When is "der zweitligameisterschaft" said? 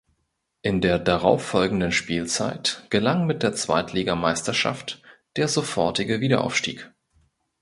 3.43-4.99